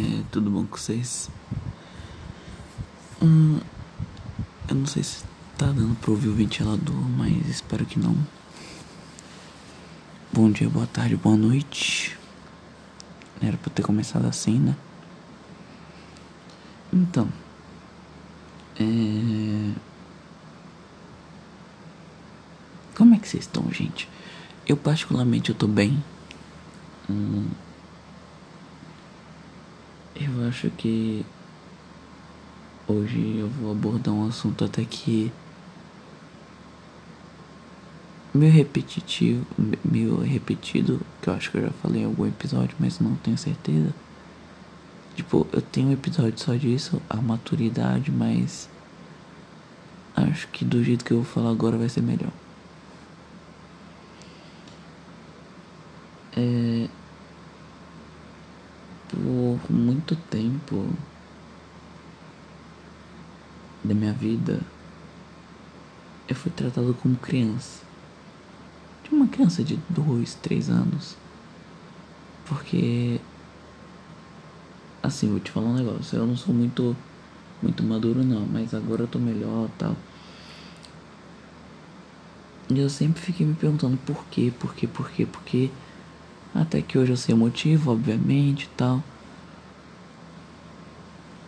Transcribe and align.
É, 0.00 0.22
tudo 0.32 0.50
bom 0.50 0.64
com 0.64 0.78
vocês? 0.78 1.28
Hum, 3.22 3.60
eu 4.66 4.74
não 4.74 4.86
sei 4.86 5.02
se 5.02 5.22
tá 5.58 5.66
dando 5.66 5.94
pra 5.96 6.10
ouvir 6.10 6.28
o 6.28 6.34
ventilador, 6.34 6.96
mas 7.18 7.46
espero 7.46 7.84
que 7.84 7.98
não. 7.98 8.16
Bom 10.32 10.50
dia, 10.50 10.70
boa 10.70 10.86
tarde, 10.86 11.16
boa 11.16 11.36
noite. 11.36 12.18
Era 13.42 13.58
pra 13.58 13.70
ter 13.70 13.82
começado 13.82 14.24
assim, 14.24 14.58
né? 14.58 14.74
Então. 16.90 17.28
É... 18.78 19.74
Como 22.96 23.14
é 23.14 23.18
que 23.18 23.28
vocês 23.28 23.44
estão, 23.44 23.70
gente? 23.70 24.08
Eu 24.66 24.78
particularmente 24.78 25.50
eu 25.50 25.54
tô 25.54 25.66
bem. 25.66 26.02
Hum... 27.10 27.50
Eu 30.20 30.46
acho 30.46 30.68
que 30.70 31.24
hoje 32.86 33.38
eu 33.38 33.48
vou 33.48 33.72
abordar 33.72 34.12
um 34.12 34.28
assunto 34.28 34.66
até 34.66 34.84
que 34.84 35.32
meio 38.34 38.52
repetitivo, 38.52 39.46
meio 39.82 40.20
repetido, 40.20 41.00
que 41.22 41.28
eu 41.30 41.34
acho 41.34 41.50
que 41.50 41.56
eu 41.56 41.62
já 41.62 41.70
falei 41.70 42.02
em 42.02 42.04
algum 42.04 42.26
episódio, 42.26 42.76
mas 42.78 43.00
não 43.00 43.14
tenho 43.16 43.38
certeza. 43.38 43.94
Tipo, 45.16 45.46
eu 45.52 45.62
tenho 45.62 45.88
um 45.88 45.92
episódio 45.92 46.38
só 46.38 46.54
disso, 46.54 47.00
a 47.08 47.16
maturidade, 47.16 48.10
mas 48.10 48.68
acho 50.14 50.48
que 50.48 50.66
do 50.66 50.84
jeito 50.84 51.02
que 51.02 51.12
eu 51.12 51.22
vou 51.22 51.26
falar 51.26 51.50
agora 51.50 51.78
vai 51.78 51.88
ser 51.88 52.02
melhor. 52.02 52.32
É, 56.36 56.88
por 59.10 59.72
muito 59.72 60.14
tempo 60.14 60.88
da 63.82 63.94
minha 63.94 64.12
vida, 64.12 64.60
eu 66.28 66.36
fui 66.36 66.50
tratado 66.52 66.94
como 66.94 67.16
criança. 67.16 67.82
De 69.02 69.14
uma 69.14 69.26
criança 69.26 69.64
de 69.64 69.78
dois, 69.88 70.34
três 70.34 70.70
anos. 70.70 71.16
Porque. 72.46 73.20
Assim, 75.02 75.28
vou 75.28 75.40
te 75.40 75.50
falar 75.50 75.68
um 75.68 75.74
negócio. 75.74 76.16
Eu 76.16 76.26
não 76.26 76.36
sou 76.36 76.54
muito. 76.54 76.96
Muito 77.62 77.82
maduro, 77.82 78.22
não. 78.22 78.46
Mas 78.46 78.72
agora 78.72 79.02
eu 79.02 79.08
tô 79.08 79.18
melhor 79.18 79.68
tal. 79.76 79.96
E 82.68 82.78
eu 82.78 82.88
sempre 82.88 83.20
fiquei 83.20 83.44
me 83.44 83.54
perguntando 83.54 83.96
por 84.06 84.24
quê, 84.26 84.52
por 84.56 84.72
quê, 84.74 84.86
por 84.86 85.10
quê, 85.10 85.26
por 85.26 85.42
quê. 85.42 85.70
Até 86.54 86.82
que 86.82 86.98
hoje 86.98 87.12
eu 87.12 87.16
sei 87.16 87.34
o 87.34 87.38
motivo, 87.38 87.92
obviamente 87.92 88.64
e 88.64 88.76
tal. 88.76 89.02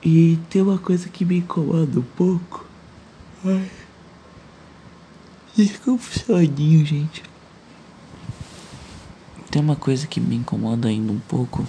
E 0.04 0.38
tem 0.50 0.62
uma 0.62 0.78
coisa 0.78 1.08
que 1.08 1.24
me 1.24 1.38
incomoda 1.38 2.00
um 2.00 2.02
pouco. 2.16 2.66
Ai. 3.44 3.70
Desculpa 5.54 6.02
o 6.02 6.18
soninho, 6.18 6.84
gente. 6.84 7.22
Tem 9.50 9.60
uma 9.60 9.76
coisa 9.76 10.06
que 10.06 10.18
me 10.18 10.36
incomoda 10.36 10.88
ainda 10.88 11.12
um 11.12 11.20
pouco. 11.20 11.66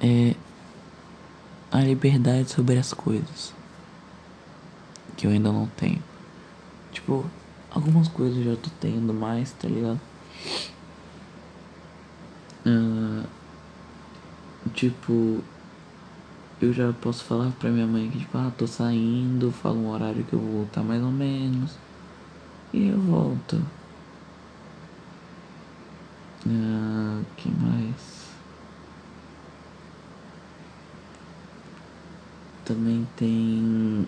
É 0.00 0.34
a 1.72 1.80
liberdade 1.80 2.50
sobre 2.50 2.78
as 2.78 2.92
coisas. 2.92 3.54
Que 5.16 5.26
eu 5.26 5.30
ainda 5.30 5.50
não 5.50 5.66
tenho. 5.76 6.02
Tipo, 6.92 7.24
algumas 7.70 8.06
coisas 8.06 8.36
eu 8.38 8.54
já 8.54 8.60
tô 8.60 8.70
tendo 8.80 9.12
mais, 9.12 9.50
tá 9.52 9.66
ligado? 9.66 10.00
Tipo, 14.74 15.42
eu 16.60 16.72
já 16.72 16.92
posso 16.92 17.24
falar 17.24 17.50
pra 17.52 17.70
minha 17.70 17.86
mãe 17.86 18.10
que, 18.10 18.18
tipo, 18.18 18.36
ah, 18.36 18.52
tô 18.56 18.66
saindo, 18.66 19.50
falo 19.50 19.78
um 19.78 19.90
horário 19.90 20.24
que 20.24 20.32
eu 20.32 20.38
vou 20.38 20.52
voltar 20.58 20.82
mais 20.82 21.02
ou 21.02 21.10
menos. 21.10 21.76
E 22.72 22.88
eu 22.88 23.00
volto. 23.00 23.56
Uh, 26.46 27.24
que 27.36 27.48
mais? 27.50 28.24
Também 32.64 33.06
tem 33.16 34.06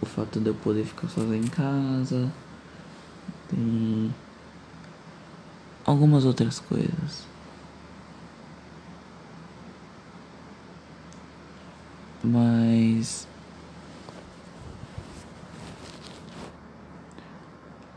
o 0.00 0.06
fato 0.06 0.40
de 0.40 0.48
eu 0.48 0.54
poder 0.54 0.84
ficar 0.84 1.08
sozinho 1.08 1.44
em 1.44 1.48
casa. 1.48 2.30
Tem 3.48 4.14
algumas 5.84 6.24
outras 6.24 6.58
coisas. 6.60 7.26
Mas. 12.22 13.28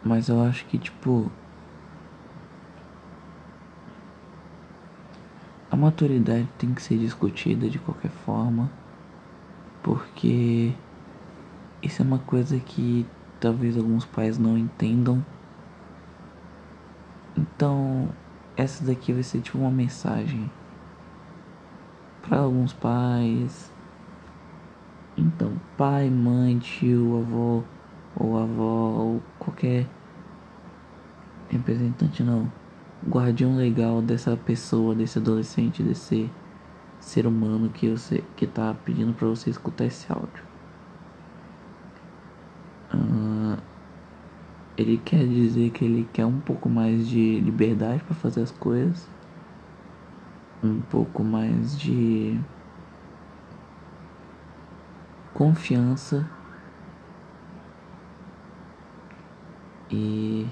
Mas 0.03 0.29
eu 0.29 0.41
acho 0.43 0.65
que, 0.65 0.77
tipo. 0.77 1.31
A 5.69 5.75
maturidade 5.75 6.47
tem 6.57 6.73
que 6.73 6.81
ser 6.81 6.97
discutida 6.97 7.69
de 7.69 7.79
qualquer 7.79 8.11
forma. 8.11 8.69
Porque. 9.81 10.73
Isso 11.81 12.01
é 12.01 12.05
uma 12.05 12.19
coisa 12.19 12.59
que 12.59 13.07
talvez 13.39 13.75
alguns 13.75 14.05
pais 14.05 14.37
não 14.37 14.57
entendam. 14.57 15.25
Então, 17.35 18.09
essa 18.55 18.85
daqui 18.85 19.11
vai 19.11 19.23
ser 19.23 19.41
tipo 19.41 19.57
uma 19.57 19.71
mensagem 19.71 20.49
para 22.21 22.39
alguns 22.39 22.71
pais, 22.71 23.70
então, 25.17 25.53
pai, 25.77 26.09
mãe, 26.09 26.57
tio, 26.59 27.19
avô, 27.19 27.63
ou 28.15 28.37
avó, 28.37 28.89
ou 28.91 29.23
qualquer 29.37 29.85
representante, 31.49 32.23
não. 32.23 32.51
Guardião 33.07 33.55
legal 33.55 34.01
dessa 34.01 34.37
pessoa, 34.37 34.95
desse 34.95 35.17
adolescente, 35.17 35.83
desse 35.83 36.29
ser 36.99 37.25
humano 37.25 37.69
que 37.69 37.89
você 37.89 38.23
que 38.37 38.45
tá 38.45 38.75
pedindo 38.85 39.13
para 39.13 39.27
você 39.27 39.49
escutar 39.49 39.85
esse 39.85 40.05
áudio. 40.11 40.43
Uh, 42.93 43.57
ele 44.77 44.97
quer 45.03 45.27
dizer 45.27 45.71
que 45.71 45.83
ele 45.83 46.07
quer 46.13 46.25
um 46.25 46.39
pouco 46.39 46.69
mais 46.69 47.07
de 47.07 47.39
liberdade 47.39 48.03
para 48.03 48.15
fazer 48.15 48.41
as 48.41 48.51
coisas, 48.51 49.09
um 50.63 50.79
pouco 50.81 51.23
mais 51.23 51.77
de 51.77 52.39
confiança 55.41 56.23
e 59.89 60.45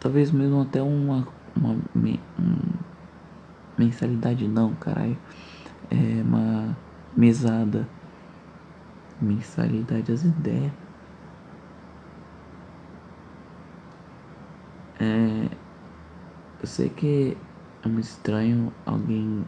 talvez 0.00 0.30
mesmo 0.30 0.62
até 0.62 0.80
uma, 0.80 1.28
uma 1.54 1.72
um, 1.94 2.58
mensalidade 3.76 4.48
não, 4.48 4.74
caralho. 4.76 5.18
É 5.90 6.22
uma 6.22 6.74
mesada. 7.14 7.86
Mensalidade 9.20 10.10
as 10.10 10.24
ideias. 10.24 10.72
É, 14.98 15.48
eu 16.62 16.66
sei 16.66 16.88
que 16.88 17.36
é 17.84 17.88
muito 17.88 18.04
estranho 18.04 18.72
alguém 18.84 19.44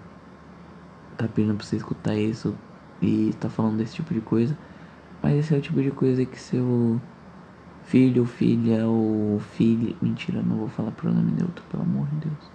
tá 1.17 1.29
pedindo 1.29 1.55
pra 1.55 1.67
você 1.67 1.77
escutar 1.77 2.15
isso 2.15 2.55
e 3.03 3.33
tá 3.41 3.49
falando 3.49 3.77
desse 3.77 3.95
tipo 3.95 4.15
de 4.15 4.21
coisa. 4.21 4.57
Mas 5.23 5.39
esse 5.39 5.55
é 5.55 5.59
o 5.59 5.61
tipo 5.61 5.83
de 5.83 5.91
coisa 5.91 6.25
que 6.25 6.39
seu 6.39 7.01
filho 7.85 8.25
filha 8.25 8.87
ou 8.87 9.39
filha. 9.39 9.95
Mentira, 10.01 10.43
não 10.43 10.57
vou 10.57 10.69
falar 10.69 10.91
pronome 10.93 11.33
neutro, 11.33 11.63
pelo 11.71 11.83
amor 11.83 12.07
de 12.09 12.29
Deus. 12.29 12.51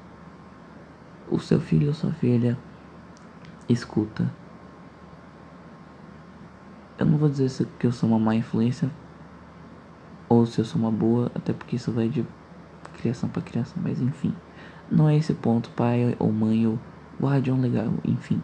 O 1.29 1.39
seu 1.39 1.59
filho 1.59 1.87
ou 1.87 1.93
sua 1.93 2.11
filha 2.11 2.57
escuta. 3.69 4.29
Eu 6.97 7.05
não 7.05 7.17
vou 7.17 7.29
dizer 7.29 7.49
se 7.49 7.65
que 7.65 7.85
eu 7.85 7.91
sou 7.91 8.09
uma 8.09 8.19
má 8.19 8.35
influência 8.35 8.89
ou 10.29 10.45
se 10.45 10.59
eu 10.59 10.65
sou 10.65 10.81
uma 10.81 10.91
boa, 10.91 11.31
até 11.35 11.53
porque 11.53 11.75
isso 11.75 11.91
vai 11.91 12.07
de 12.07 12.25
criação 12.97 13.29
para 13.29 13.41
criação, 13.41 13.81
mas 13.83 13.99
enfim. 13.99 14.33
Não 14.91 15.09
é 15.09 15.15
esse 15.17 15.33
ponto, 15.33 15.69
pai 15.71 16.15
ou 16.19 16.31
mãe 16.31 16.67
ou 16.67 16.79
guardião 17.19 17.59
legal, 17.59 17.91
enfim. 18.03 18.41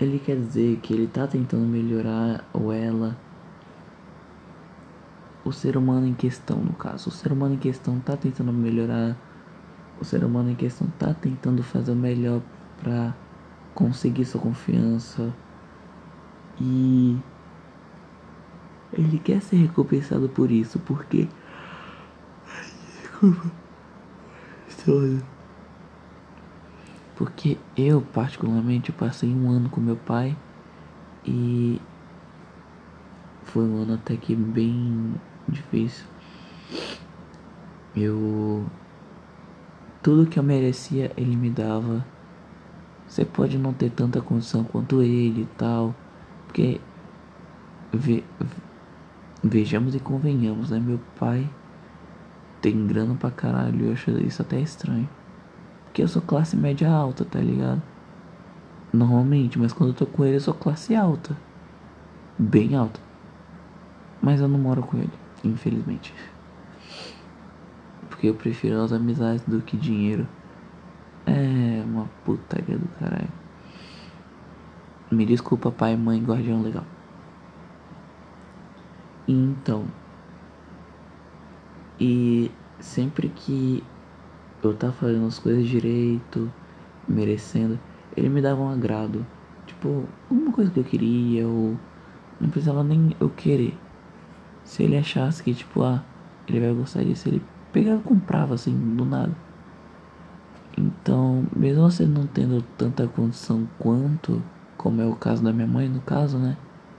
Ele 0.00 0.18
quer 0.18 0.36
dizer 0.36 0.78
que 0.82 0.92
ele 0.92 1.06
tá 1.06 1.26
tentando 1.26 1.64
melhorar 1.64 2.44
ou 2.52 2.72
ela 2.72 3.16
o 5.44 5.52
ser 5.52 5.76
humano 5.76 6.06
em 6.06 6.14
questão, 6.14 6.56
no 6.58 6.72
caso. 6.72 7.08
O 7.08 7.12
ser 7.12 7.32
humano 7.32 7.54
em 7.54 7.58
questão 7.58 7.98
tá 8.00 8.16
tentando 8.16 8.52
melhorar. 8.52 9.16
O 10.00 10.04
ser 10.04 10.24
humano 10.24 10.50
em 10.50 10.54
questão 10.54 10.88
tá 10.98 11.14
tentando 11.14 11.62
fazer 11.62 11.92
o 11.92 11.96
melhor 11.96 12.40
pra 12.82 13.14
conseguir 13.74 14.24
sua 14.24 14.40
confiança. 14.40 15.32
E 16.60 17.16
ele 18.92 19.18
quer 19.18 19.40
ser 19.40 19.56
recompensado 19.56 20.28
por 20.28 20.50
isso, 20.50 20.78
porque 20.80 21.28
Porque 27.14 27.56
eu, 27.76 28.02
particularmente, 28.02 28.90
eu 28.90 28.96
passei 28.96 29.32
um 29.32 29.48
ano 29.50 29.70
com 29.70 29.80
meu 29.80 29.96
pai 29.96 30.36
e 31.24 31.80
foi 33.44 33.62
um 33.64 33.82
ano 33.82 33.94
até 33.94 34.16
que 34.16 34.34
bem 34.34 35.14
difícil. 35.48 36.04
Eu. 37.94 38.66
Tudo 40.02 40.26
que 40.26 40.38
eu 40.38 40.42
merecia, 40.42 41.12
ele 41.16 41.36
me 41.36 41.50
dava. 41.50 42.04
Você 43.06 43.24
pode 43.24 43.56
não 43.56 43.72
ter 43.72 43.90
tanta 43.90 44.20
condição 44.20 44.64
quanto 44.64 45.00
ele 45.02 45.42
e 45.42 45.48
tal. 45.56 45.94
Porque. 46.46 46.80
Ve, 47.92 48.24
vejamos 49.44 49.94
e 49.94 50.00
convenhamos, 50.00 50.70
né? 50.70 50.80
Meu 50.80 50.98
pai 51.20 51.48
tem 52.62 52.86
grana 52.86 53.14
pra 53.16 53.30
caralho. 53.30 53.86
Eu 53.86 53.92
acho 53.92 54.10
isso 54.22 54.40
até 54.40 54.58
estranho. 54.58 55.08
Porque 55.84 56.02
eu 56.02 56.08
sou 56.08 56.22
classe 56.22 56.56
média 56.56 56.88
alta, 56.90 57.24
tá 57.24 57.38
ligado? 57.38 57.82
Normalmente, 58.92 59.58
mas 59.58 59.72
quando 59.72 59.90
eu 59.90 59.94
tô 59.94 60.06
com 60.06 60.24
ele, 60.24 60.36
eu 60.36 60.40
sou 60.40 60.54
classe 60.54 60.94
alta. 60.94 61.36
Bem 62.38 62.74
alta. 62.74 63.00
Mas 64.22 64.40
eu 64.40 64.48
não 64.48 64.58
moro 64.58 64.82
com 64.82 64.96
ele, 64.96 65.12
infelizmente. 65.44 66.14
Porque 68.08 68.28
eu 68.28 68.34
prefiro 68.34 68.80
as 68.80 68.92
amizades 68.92 69.44
do 69.44 69.60
que 69.60 69.76
dinheiro. 69.76 70.26
É 71.26 71.82
uma 71.84 72.08
putaria 72.24 72.78
do 72.78 72.88
caralho. 72.98 73.28
Me 75.10 75.26
desculpa, 75.26 75.70
pai, 75.70 75.96
mãe, 75.96 76.22
guardião 76.22 76.62
legal. 76.62 76.84
Então. 79.26 79.84
E 82.04 82.50
sempre 82.80 83.28
que 83.28 83.80
eu 84.60 84.74
tava 84.74 84.92
fazendo 84.92 85.24
as 85.24 85.38
coisas 85.38 85.64
direito, 85.64 86.52
merecendo, 87.06 87.78
ele 88.16 88.28
me 88.28 88.42
dava 88.42 88.60
um 88.60 88.68
agrado. 88.68 89.24
Tipo, 89.68 90.04
alguma 90.28 90.50
coisa 90.50 90.72
que 90.72 90.80
eu 90.80 90.84
queria, 90.84 91.46
ou 91.46 91.76
não 92.40 92.50
precisava 92.50 92.82
nem 92.82 93.14
eu 93.20 93.28
querer. 93.28 93.78
Se 94.64 94.82
ele 94.82 94.96
achasse 94.96 95.44
que, 95.44 95.54
tipo, 95.54 95.84
ah, 95.84 96.02
ele 96.48 96.58
vai 96.58 96.74
gostar 96.74 97.04
disso, 97.04 97.28
ele 97.28 97.40
pegava 97.72 98.00
e 98.00 98.02
comprava 98.02 98.54
assim, 98.54 98.76
do 98.96 99.04
nada. 99.04 99.32
Então, 100.76 101.44
mesmo 101.54 101.88
você 101.88 102.04
não 102.04 102.26
tendo 102.26 102.62
tanta 102.76 103.06
condição 103.06 103.68
quanto, 103.78 104.42
como 104.76 105.00
é 105.00 105.06
o 105.06 105.14
caso 105.14 105.40
da 105.40 105.52
minha 105.52 105.68
mãe, 105.68 105.88
no 105.88 106.00
caso, 106.00 106.36
né? 106.36 106.56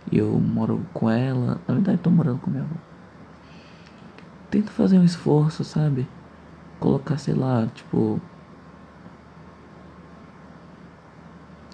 Eu 0.10 0.40
moro 0.40 0.82
com 0.94 1.10
ela, 1.10 1.60
na 1.68 1.74
verdade 1.74 1.98
tô 1.98 2.10
morando 2.10 2.40
com 2.40 2.50
minha 2.50 2.64
avó. 2.64 2.93
Tenta 4.54 4.72
fazer 4.72 5.00
um 5.00 5.04
esforço, 5.04 5.64
sabe? 5.64 6.08
Colocar, 6.80 7.18
sei 7.18 7.34
lá, 7.34 7.66
tipo. 7.74 8.22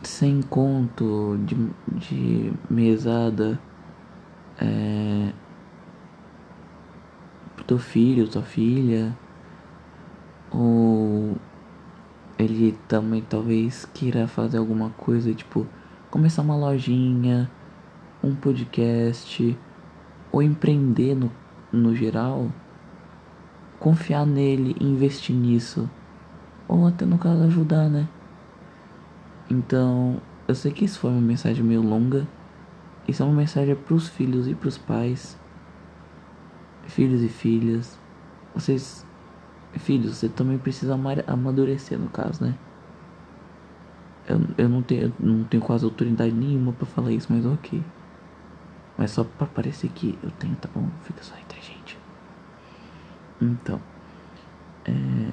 Sem 0.02 0.42
conto 0.42 1.38
de, 1.46 1.56
de 2.00 2.54
mesada. 2.70 3.60
É, 4.62 5.34
teu 7.68 7.78
filho, 7.78 8.30
tua 8.30 8.44
filha, 8.44 9.14
ou 10.50 11.36
ele 12.38 12.72
também 12.88 13.22
talvez 13.22 13.84
queira 13.94 14.26
fazer 14.26 14.58
alguma 14.58 14.92
coisa, 14.92 15.34
tipo 15.34 15.68
começar 16.10 16.44
uma 16.44 16.56
lojinha, 16.56 17.52
um 18.24 18.34
podcast, 18.34 19.58
ou 20.32 20.42
empreender 20.42 21.14
no, 21.14 21.30
no 21.72 21.94
geral, 21.94 22.48
confiar 23.80 24.26
nele, 24.26 24.76
investir 24.80 25.36
nisso, 25.36 25.90
ou 26.68 26.88
até 26.88 27.06
no 27.06 27.18
caso 27.18 27.44
ajudar, 27.44 27.90
né? 27.90 28.08
Então, 29.50 30.22
eu 30.48 30.56
sei 30.56 30.72
que 30.72 30.86
isso 30.86 31.00
foi 31.00 31.12
uma 31.12 31.22
mensagem 31.22 31.64
meio 31.64 31.82
longa. 31.82 32.28
Isso 33.08 33.24
é 33.24 33.26
uma 33.26 33.36
mensagem 33.36 33.76
para 33.76 33.94
os 33.96 34.08
filhos 34.10 34.48
e 34.48 34.54
para 34.54 34.68
os 34.70 34.78
pais 34.78 35.36
filhos 36.90 37.22
e 37.22 37.30
filhas, 37.30 37.98
vocês, 38.54 39.06
filhos, 39.78 40.18
você 40.18 40.28
também 40.28 40.58
precisa 40.58 40.96
amadurecer 41.28 41.98
no 41.98 42.10
caso, 42.10 42.44
né? 42.44 42.54
Eu, 44.28 44.38
eu 44.58 44.70
não 44.70 44.82
tenho, 44.82 45.14
não 45.20 45.44
tenho 45.46 45.64
quase 45.64 45.86
autoridade 45.86 46.34
nenhuma 46.34 46.74
para 46.74 46.86
falar 46.86 47.12
isso, 47.12 47.28
mas 47.32 47.46
ok. 47.46 47.82
Mas 48.98 49.12
só 49.12 49.24
para 49.24 49.48
parecer 49.48 49.90
que 49.90 50.18
eu 50.24 50.32
tenho, 50.32 50.56
tá 50.58 50.68
bom? 50.74 50.88
Fica 51.04 51.24
só 51.24 51.36
entre 51.38 51.60
a 51.60 51.62
gente. 51.62 51.99
Então, 53.42 53.80
é, 54.86 55.32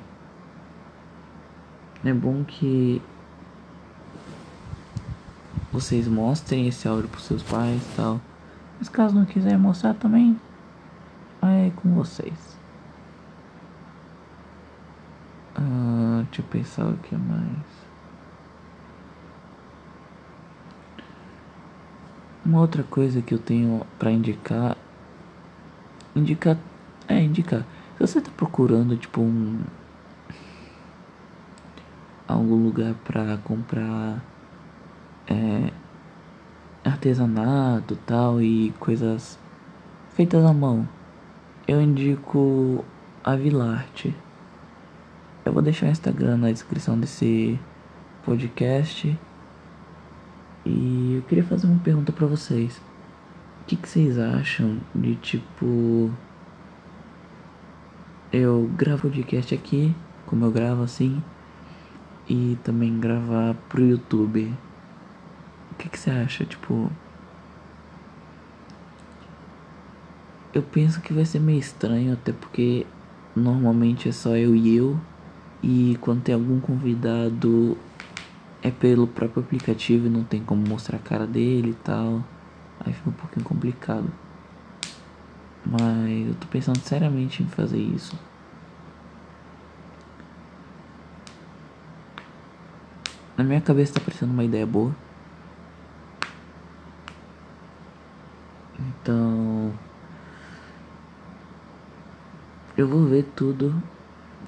é 2.09 2.15
bom 2.15 2.45
que 2.45 3.03
vocês 5.73 6.07
mostrem 6.07 6.69
esse 6.69 6.87
áudio 6.87 7.09
pros 7.09 7.25
seus 7.25 7.43
pais 7.43 7.83
e 7.83 7.97
tal. 7.97 8.21
Mas 8.79 8.89
caso 8.89 9.15
não 9.15 9.25
quiser 9.25 9.59
mostrar 9.59 9.95
também, 9.95 10.39
é 11.43 11.71
com 11.77 11.95
vocês. 11.95 12.57
Ah, 15.55 16.23
deixa 16.25 16.43
eu 16.43 16.47
pensar 16.47 16.87
o 16.87 16.97
que 16.99 17.17
mais. 17.17 17.87
Uma 22.45 22.61
outra 22.61 22.85
coisa 22.85 23.21
que 23.21 23.35
eu 23.35 23.39
tenho 23.39 23.85
para 23.99 24.11
indicar. 24.11 24.77
Indicar. 26.15 26.57
É, 27.09 27.21
indicar. 27.21 27.65
Se 27.97 28.07
você 28.07 28.21
tá 28.21 28.31
procurando, 28.37 28.97
tipo, 28.97 29.21
um. 29.21 29.61
Algum 32.29 32.65
lugar 32.65 32.95
pra 33.05 33.39
comprar. 33.39 34.23
É. 35.27 35.73
Artesanato 36.85 37.97
tal 38.07 38.41
e 38.41 38.73
coisas 38.79 39.37
feitas 40.15 40.45
à 40.45 40.53
mão 40.53 40.89
eu 41.67 41.83
indico 41.83 42.85
a 43.25 43.35
Vilarte. 43.35 44.15
Eu 45.45 45.53
vou 45.53 45.63
deixar 45.63 45.87
o 45.87 45.91
Instagram 45.91 46.37
na 46.37 46.53
descrição 46.53 46.99
desse 46.99 47.59
podcast. 48.25 49.19
E 50.65 51.15
eu 51.17 51.23
queria 51.23 51.45
fazer 51.45 51.67
uma 51.67 51.81
pergunta 51.81 52.13
para 52.13 52.27
vocês. 52.27 52.77
O 53.63 53.65
que, 53.67 53.77
que 53.77 53.89
vocês 53.89 54.19
acham 54.19 54.79
de 54.95 55.17
tipo. 55.17 56.11
Eu 58.39 58.71
gravo 58.77 59.09
podcast 59.09 59.55
aqui, 59.55 59.95
como 60.27 60.45
eu 60.45 60.51
gravo 60.51 60.83
assim, 60.83 61.23
e 62.29 62.59
também 62.63 63.01
gravar 63.01 63.55
pro 63.67 63.83
YouTube. 63.83 64.53
O 65.73 65.75
que, 65.77 65.89
que 65.89 65.99
você 65.99 66.11
acha? 66.11 66.45
Tipo, 66.45 66.91
Eu 70.53 70.63
penso 70.63 71.01
que 71.01 71.15
vai 71.15 71.25
ser 71.25 71.41
meio 71.41 71.59
estranho, 71.59 72.13
até 72.13 72.31
porque 72.31 72.87
normalmente 73.35 74.11
é 74.11 74.13
só 74.13 74.37
eu 74.37 74.55
e 74.55 74.77
eu. 74.77 75.01
E 75.63 75.97
quando 76.03 76.23
tem 76.23 76.35
algum 76.35 76.61
convidado 76.61 77.77
é 78.63 78.71
pelo 78.71 79.07
próprio 79.07 79.43
aplicativo 79.43 80.07
e 80.07 80.11
não 80.11 80.25
tem 80.25 80.43
como 80.43 80.67
mostrar 80.67 80.99
a 80.99 81.01
cara 81.01 81.27
dele 81.27 81.71
e 81.71 81.85
tal. 81.85 82.23
Aí 82.81 82.93
fica 82.93 83.09
um 83.09 83.15
pouquinho 83.15 83.47
complicado. 83.47 84.11
Mas 85.67 86.29
eu 86.29 86.35
tô 86.37 86.47
pensando 86.49 86.81
seriamente 86.81 87.43
em 87.43 87.47
fazer 87.49 87.79
isso. 87.81 88.17
Na 93.37 93.45
minha 93.45 93.61
cabeça 93.61 93.95
tá 93.95 94.01
parecendo 94.01 94.33
uma 94.33 94.45
ideia 94.45 94.67
boa. 94.67 94.95
Então. 98.79 99.75
Eu 102.77 102.89
vou 102.89 103.07
ver 103.07 103.25
tudo. 103.35 103.83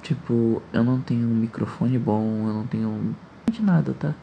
Tipo, 0.01 0.63
eu 0.73 0.83
não 0.83 1.01
tenho 1.01 1.27
um 1.29 1.35
microfone 1.35 1.99
bom, 1.99 2.47
eu 2.47 2.53
não 2.53 2.67
tenho 2.67 3.15
nada, 3.61 3.93
tá? 3.93 4.15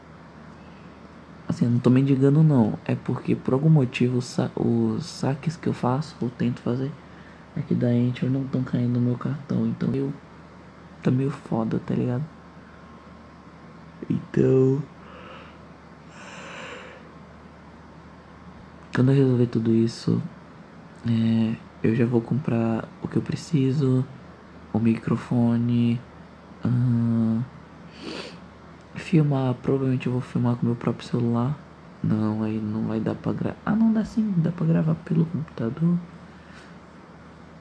Assim, 1.47 1.65
eu 1.65 1.71
não 1.71 1.79
tô 1.79 1.89
mendigando 1.89 2.43
não. 2.43 2.77
É 2.85 2.95
porque 2.95 3.35
por 3.35 3.53
algum 3.53 3.69
motivo 3.69 4.17
os 4.17 5.05
saques 5.05 5.55
que 5.55 5.67
eu 5.67 5.73
faço, 5.73 6.15
ou 6.19 6.29
tento 6.29 6.59
fazer, 6.61 6.91
aqui 7.55 7.73
da 7.73 7.93
Enter 7.93 8.29
não 8.29 8.43
estão 8.43 8.63
caindo 8.63 8.99
no 8.99 9.01
meu 9.01 9.17
cartão. 9.17 9.65
Então 9.65 9.93
eu 9.93 10.11
tá 11.01 11.11
meio 11.11 11.31
foda, 11.31 11.79
tá 11.85 11.93
ligado? 11.95 12.23
Então. 14.09 14.81
Quando 18.93 19.11
eu 19.11 19.15
resolver 19.15 19.47
tudo 19.47 19.75
isso, 19.75 20.21
é, 21.07 21.55
eu 21.83 21.95
já 21.95 22.05
vou 22.05 22.19
comprar 22.19 22.87
o 23.01 23.07
que 23.07 23.15
eu 23.15 23.21
preciso, 23.21 24.03
o 24.73 24.79
microfone, 24.79 26.01
uh, 26.65 27.43
filmar, 29.07 29.53
provavelmente 29.55 30.07
eu 30.07 30.11
vou 30.11 30.21
filmar 30.21 30.55
com 30.57 30.65
meu 30.65 30.75
próprio 30.75 31.07
celular. 31.07 31.57
Não, 32.03 32.43
aí 32.43 32.59
não 32.59 32.83
vai 32.87 32.99
dar 32.99 33.15
pra 33.15 33.31
gravar. 33.31 33.57
Ah, 33.65 33.75
não 33.75 33.93
dá 33.93 34.03
sim, 34.03 34.33
dá 34.37 34.51
pra 34.51 34.65
gravar 34.65 34.95
pelo 34.95 35.25
computador. 35.25 35.97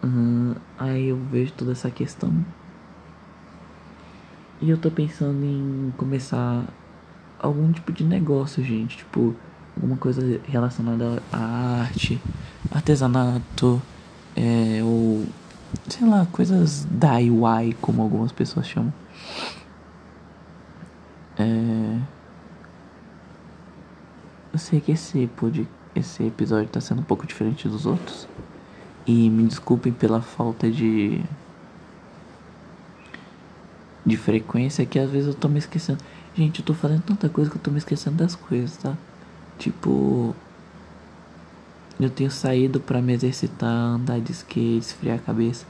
Uh, 0.05 0.57
aí 0.79 1.09
eu 1.09 1.17
vejo 1.17 1.53
toda 1.53 1.73
essa 1.73 1.91
questão 1.91 2.31
E 4.61 4.69
eu 4.71 4.77
tô 4.77 4.91
pensando 4.91 5.43
em 5.43 5.93
começar 5.97 6.65
algum 7.39 7.73
tipo 7.73 7.93
de 7.93 8.05
negócio, 8.05 8.63
gente. 8.63 8.99
Tipo, 8.99 9.35
alguma 9.77 9.97
coisa 9.97 10.41
relacionada 10.45 11.23
à 11.33 11.81
arte, 11.81 12.21
artesanato, 12.71 13.81
é, 14.35 14.81
ou 14.83 15.25
sei 15.89 16.07
lá, 16.07 16.27
coisas 16.33 16.87
DIY, 16.91 17.75
como 17.81 18.03
algumas 18.03 18.33
pessoas 18.33 18.67
chamam. 18.67 18.93
É... 21.39 22.01
Eu 24.53 24.59
sei 24.59 24.81
que 24.81 24.93
esse, 24.93 25.27
pod... 25.37 25.69
esse 25.95 26.25
episódio 26.25 26.69
tá 26.69 26.81
sendo 26.81 27.01
um 27.01 27.05
pouco 27.05 27.27
diferente 27.27 27.69
dos 27.69 27.85
outros. 27.85 28.27
E 29.07 29.31
me 29.31 29.45
desculpem 29.45 29.93
pela 29.93 30.21
falta 30.21 30.71
de. 30.71 31.23
de 34.05 34.17
frequência 34.17 34.87
que 34.87 34.99
às 34.99 35.11
vezes 35.11 35.29
eu 35.29 35.35
tô 35.35 35.49
me 35.49 35.59
esquecendo. 35.59 35.99
Gente, 36.35 36.61
eu 36.61 36.65
tô 36.65 36.75
fazendo 36.75 37.03
tanta 37.03 37.29
coisa 37.29 37.51
que 37.51 37.57
eu 37.57 37.63
tô 37.63 37.71
me 37.71 37.79
esquecendo 37.79 38.17
das 38.17 38.35
coisas, 38.35 38.77
tá? 38.79 38.97
Tipo. 39.59 40.35
Eu 41.99 42.11
tenho 42.11 42.31
saído 42.31 42.79
para 42.79 43.01
me 43.01 43.15
exercitar, 43.15 43.71
andar 43.71 44.21
de 44.21 44.33
skate, 44.33 44.79
esfriar 44.79 45.17
a 45.17 45.21
cabeça. 45.21 45.65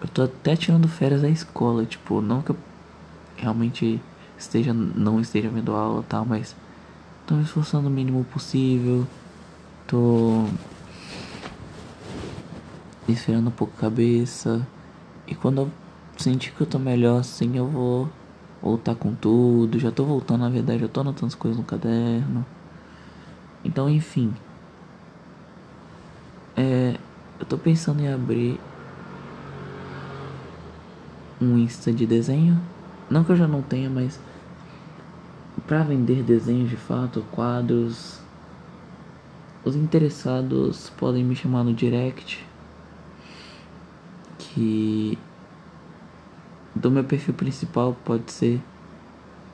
Eu 0.00 0.08
tô 0.08 0.22
até 0.22 0.56
tirando 0.56 0.88
férias 0.88 1.22
da 1.22 1.28
escola, 1.28 1.84
tipo, 1.84 2.20
não 2.20 2.40
que 2.40 2.50
eu 2.50 2.56
realmente 3.36 4.00
esteja 4.38 4.72
não 4.72 5.20
esteja 5.20 5.48
vendo 5.48 5.72
aula 5.72 6.04
tal, 6.08 6.24
mas 6.24 6.54
tô 7.26 7.34
me 7.34 7.42
esforçando 7.42 7.88
o 7.88 7.90
mínimo 7.90 8.24
possível. 8.24 9.06
Tô 9.86 10.44
esfriando 13.08 13.48
um 13.48 13.52
pouco 13.52 13.74
a 13.76 13.80
cabeça. 13.80 14.66
E 15.26 15.34
quando 15.34 15.62
eu 15.62 15.70
sentir 16.16 16.52
que 16.52 16.60
eu 16.60 16.66
tô 16.66 16.78
melhor 16.78 17.20
assim, 17.20 17.56
eu 17.56 17.66
vou 17.66 18.08
voltar 18.62 18.94
com 18.94 19.14
tudo. 19.14 19.78
Já 19.78 19.90
tô 19.90 20.04
voltando, 20.04 20.40
na 20.40 20.50
verdade, 20.50 20.82
eu 20.82 20.88
tô 20.88 21.00
anotando 21.00 21.26
as 21.26 21.34
coisas 21.34 21.58
no 21.58 21.64
caderno. 21.64 22.44
Então, 23.64 23.88
enfim. 23.88 24.32
É, 26.56 26.96
eu 27.38 27.46
tô 27.46 27.58
pensando 27.58 28.00
em 28.00 28.12
abrir 28.12 28.60
um 31.40 31.58
Insta 31.58 31.92
de 31.92 32.06
desenho. 32.06 32.60
Não 33.10 33.22
que 33.22 33.32
eu 33.32 33.36
já 33.36 33.46
não 33.46 33.62
tenha, 33.62 33.90
mas 33.90 34.18
para 35.66 35.82
vender 35.82 36.22
desenhos 36.22 36.70
de 36.70 36.76
fato, 36.76 37.24
quadros. 37.30 38.20
Os 39.64 39.74
interessados 39.74 40.90
podem 40.90 41.24
me 41.24 41.34
chamar 41.34 41.64
no 41.64 41.72
direct. 41.72 42.44
Que 44.38 45.18
do 46.74 46.90
meu 46.90 47.04
perfil 47.04 47.34
principal 47.34 47.96
pode 48.04 48.30
ser. 48.30 48.60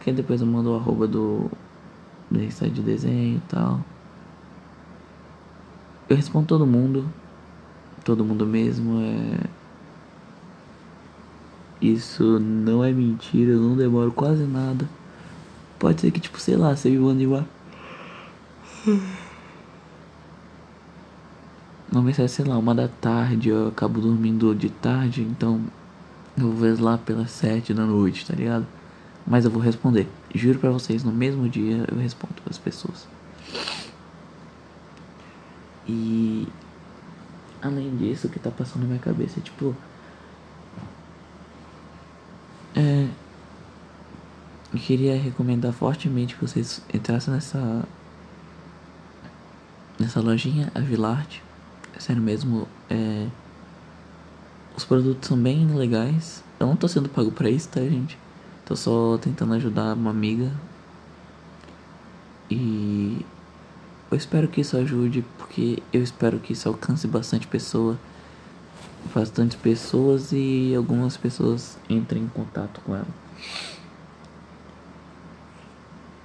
Que 0.00 0.10
depois 0.10 0.40
eu 0.40 0.46
mando 0.46 0.72
o 0.72 0.76
arroba 0.76 1.06
do, 1.06 1.50
do 2.30 2.42
Insta 2.42 2.68
de 2.68 2.82
desenho 2.82 3.36
e 3.36 3.42
tal. 3.48 3.80
Eu 6.08 6.16
respondo 6.16 6.46
todo 6.46 6.66
mundo. 6.66 7.06
Todo 8.04 8.24
mundo 8.24 8.46
mesmo. 8.46 9.00
É... 9.00 9.59
Isso 11.80 12.38
não 12.38 12.84
é 12.84 12.92
mentira, 12.92 13.52
eu 13.52 13.60
não 13.60 13.76
demoro 13.76 14.12
quase 14.12 14.44
nada. 14.44 14.88
Pode 15.78 16.00
ser 16.00 16.10
que, 16.10 16.20
tipo, 16.20 16.38
sei 16.38 16.56
lá, 16.56 16.76
você 16.76 16.90
me 16.90 16.98
mande 16.98 17.26
uma. 17.26 17.46
Uma 21.90 22.02
mensagem, 22.02 22.28
sei 22.28 22.44
lá, 22.44 22.56
uma 22.58 22.74
da 22.74 22.86
tarde, 22.86 23.48
eu 23.48 23.68
acabo 23.68 24.00
dormindo 24.00 24.54
de 24.54 24.68
tarde, 24.70 25.22
então 25.22 25.60
eu 26.36 26.44
vou 26.44 26.52
ver 26.52 26.80
lá 26.80 26.96
pelas 26.96 27.30
sete 27.30 27.74
da 27.74 27.84
noite, 27.84 28.26
tá 28.26 28.34
ligado? 28.34 28.66
Mas 29.26 29.44
eu 29.44 29.50
vou 29.50 29.60
responder. 29.60 30.06
Juro 30.34 30.58
pra 30.58 30.70
vocês, 30.70 31.02
no 31.02 31.12
mesmo 31.12 31.48
dia 31.48 31.84
eu 31.90 31.98
respondo 31.98 32.34
as 32.48 32.58
pessoas. 32.58 33.08
E 35.88 36.46
além 37.60 37.96
disso, 37.96 38.26
o 38.26 38.30
que 38.30 38.38
tá 38.38 38.50
passando 38.50 38.82
na 38.82 38.88
minha 38.88 39.00
cabeça 39.00 39.40
é 39.40 39.42
tipo. 39.42 39.74
Eu 44.80 44.86
queria 44.86 45.14
recomendar 45.14 45.74
fortemente 45.74 46.34
que 46.34 46.40
vocês 46.40 46.80
entrassem 46.92 47.34
nessa. 47.34 47.84
Nessa 49.98 50.22
lojinha, 50.22 50.72
a 50.74 50.80
Vilarte. 50.80 51.42
É 51.94 52.00
sério 52.00 52.22
mesmo, 52.22 52.66
é. 52.88 53.28
Os 54.74 54.82
produtos 54.82 55.28
são 55.28 55.36
bem 55.36 55.66
legais. 55.66 56.42
Eu 56.58 56.66
não 56.66 56.76
tô 56.76 56.88
sendo 56.88 57.10
pago 57.10 57.30
pra 57.30 57.50
isso, 57.50 57.68
tá, 57.68 57.82
gente? 57.82 58.16
Tô 58.64 58.74
só 58.74 59.18
tentando 59.18 59.52
ajudar 59.52 59.92
uma 59.92 60.10
amiga. 60.10 60.50
E 62.50 63.24
eu 64.10 64.16
espero 64.16 64.48
que 64.48 64.62
isso 64.62 64.78
ajude, 64.78 65.22
porque 65.36 65.82
eu 65.92 66.02
espero 66.02 66.38
que 66.38 66.54
isso 66.54 66.66
alcance 66.66 67.06
bastante 67.06 67.46
pessoa, 67.46 67.98
bastante 69.14 69.58
pessoas 69.58 70.32
e 70.32 70.72
algumas 70.74 71.18
pessoas 71.18 71.78
entrem 71.86 72.22
em 72.22 72.28
contato 72.28 72.80
com 72.80 72.96
ela. 72.96 73.06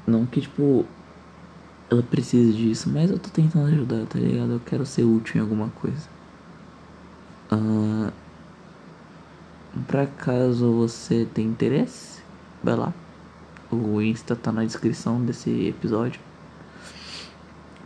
Não 0.07 0.25
que 0.25 0.41
tipo 0.41 0.85
ela 1.89 2.01
precise 2.01 2.53
disso, 2.53 2.89
mas 2.89 3.11
eu 3.11 3.19
tô 3.19 3.29
tentando 3.29 3.67
ajudar, 3.67 4.05
tá 4.07 4.19
ligado? 4.19 4.53
Eu 4.53 4.59
quero 4.59 4.85
ser 4.85 5.03
útil 5.03 5.37
em 5.37 5.41
alguma 5.41 5.69
coisa. 5.69 6.09
Uh, 7.51 8.11
pra 9.87 10.07
caso 10.07 10.71
você 10.73 11.27
tenha 11.31 11.47
interesse, 11.47 12.21
vai 12.63 12.75
lá. 12.75 12.93
O 13.71 14.01
Insta 14.01 14.35
tá 14.35 14.51
na 14.51 14.63
descrição 14.63 15.23
desse 15.23 15.67
episódio. 15.67 16.19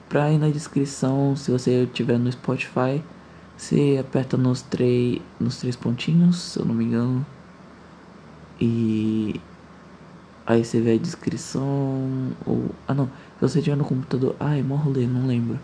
Pra 0.07 0.31
ir 0.31 0.37
na 0.37 0.49
descrição, 0.49 1.35
se 1.35 1.51
você 1.51 1.83
estiver 1.83 2.17
no 2.17 2.31
Spotify, 2.31 3.03
você 3.55 3.97
aperta 3.99 4.37
nos, 4.37 4.61
três 4.61 5.21
nos 5.39 5.57
três 5.57 5.75
pontinhos, 5.75 6.37
se 6.37 6.59
eu 6.59 6.65
não 6.65 6.73
me 6.73 6.85
engano. 6.85 7.25
E 8.59 9.39
aí 10.49 10.65
você 10.65 10.81
vê 10.81 10.93
a 10.93 10.97
descrição. 10.97 12.31
Ou. 12.45 12.71
Ah 12.87 12.93
não, 12.93 13.05
se 13.05 13.41
você 13.41 13.59
estiver 13.59 13.77
no 13.77 13.85
computador. 13.85 14.35
Ai, 14.39 14.63
mó 14.63 14.75
rolê, 14.75 15.05
não 15.05 15.27
lembro. 15.27 15.59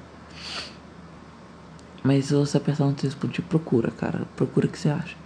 Mas 2.04 2.26
se 2.26 2.36
você 2.36 2.58
apertar 2.58 2.86
no 2.86 2.94
três 2.94 3.16
pontinhos, 3.16 3.50
procura, 3.50 3.90
cara. 3.90 4.28
Procura 4.36 4.68
o 4.68 4.70
que 4.70 4.78
você 4.78 4.90
acha. 4.90 5.18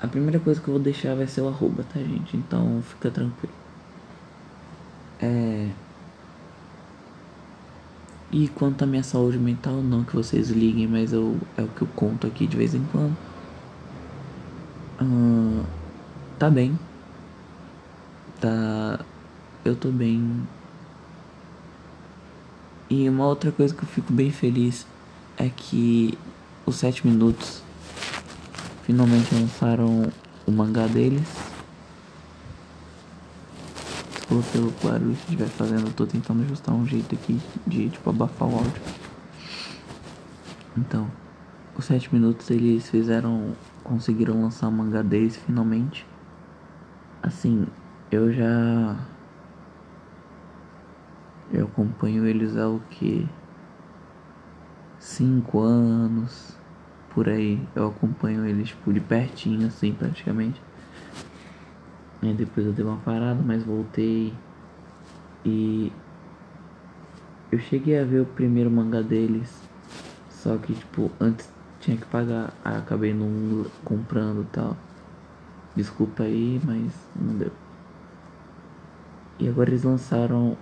A 0.00 0.06
primeira 0.06 0.38
coisa 0.38 0.60
que 0.60 0.68
eu 0.68 0.74
vou 0.74 0.82
deixar 0.82 1.14
vai 1.14 1.26
ser 1.26 1.40
o 1.40 1.48
arroba, 1.48 1.82
tá, 1.84 1.98
gente? 1.98 2.36
Então 2.36 2.82
fica 2.82 3.10
tranquilo. 3.10 3.54
É. 5.20 5.70
E 8.30 8.48
quanto 8.48 8.82
à 8.82 8.86
minha 8.86 9.02
saúde 9.02 9.38
mental, 9.38 9.76
não 9.76 10.04
que 10.04 10.14
vocês 10.14 10.50
liguem, 10.50 10.86
mas 10.86 11.12
eu, 11.12 11.38
é 11.56 11.62
o 11.62 11.68
que 11.68 11.82
eu 11.82 11.88
conto 11.94 12.26
aqui 12.26 12.46
de 12.46 12.56
vez 12.56 12.74
em 12.74 12.84
quando. 12.92 13.16
Uh, 15.00 15.64
tá 16.38 16.50
bem. 16.50 16.78
Tá. 18.42 19.00
Eu 19.64 19.74
tô 19.74 19.90
bem. 19.90 20.46
E 22.90 23.08
uma 23.08 23.26
outra 23.26 23.50
coisa 23.50 23.74
que 23.74 23.82
eu 23.82 23.88
fico 23.88 24.12
bem 24.12 24.30
feliz 24.30 24.86
é 25.38 25.48
que 25.48 26.18
os 26.66 26.76
7 26.76 27.06
minutos 27.06 27.62
finalmente 28.82 29.34
lançaram 29.34 30.12
o 30.46 30.52
mangá 30.52 30.86
deles 30.86 31.26
desculpa 34.32 34.48
pelo 34.52 34.70
barulho 34.82 35.14
que 35.14 35.24
estiver 35.24 35.48
fazendo, 35.48 35.86
eu 35.86 35.92
tô 35.92 36.06
tentando 36.06 36.42
ajustar 36.44 36.74
um 36.74 36.86
jeito 36.86 37.14
aqui 37.14 37.38
de 37.66 37.90
tipo 37.90 38.08
abafar 38.08 38.48
o 38.48 38.56
áudio. 38.56 38.82
Então, 40.76 41.10
os 41.76 41.84
7 41.84 42.12
minutos 42.14 42.50
eles 42.50 42.88
fizeram. 42.88 43.54
conseguiram 43.84 44.40
lançar 44.40 44.68
o 44.68 44.72
mangá 44.72 45.02
deles 45.02 45.36
finalmente. 45.36 46.06
Assim, 47.22 47.66
eu 48.12 48.30
já. 48.32 48.96
Eu 51.50 51.64
acompanho 51.64 52.26
eles 52.26 52.56
há 52.56 52.68
o 52.68 52.80
que? 52.90 53.28
5 54.98 55.60
anos 55.60 56.56
por 57.10 57.28
aí. 57.28 57.66
Eu 57.74 57.88
acompanho 57.88 58.46
eles 58.46 58.68
tipo 58.68 58.92
de 58.92 59.00
pertinho 59.00 59.66
assim 59.66 59.92
praticamente. 59.92 60.60
E 62.22 62.32
depois 62.34 62.66
eu 62.66 62.72
dei 62.72 62.84
uma 62.84 62.98
parada, 62.98 63.42
mas 63.42 63.64
voltei. 63.64 64.32
E 65.44 65.90
eu 67.50 67.58
cheguei 67.58 67.98
a 67.98 68.04
ver 68.04 68.20
o 68.20 68.26
primeiro 68.26 68.70
mangá 68.70 69.00
deles. 69.00 69.62
Só 70.28 70.56
que 70.58 70.74
tipo, 70.74 71.10
antes 71.18 71.50
tinha 71.80 71.96
que 71.96 72.06
pagar. 72.06 72.52
Aí 72.64 72.76
acabei 72.76 73.14
não 73.14 73.66
comprando 73.84 74.46
tal. 74.52 74.76
Desculpa 75.74 76.24
aí, 76.24 76.60
mas 76.64 76.92
não 77.16 77.34
deu. 77.34 77.61
E 79.38 79.48
agora 79.48 79.70
eles 79.70 79.82
lançaram 79.82 80.56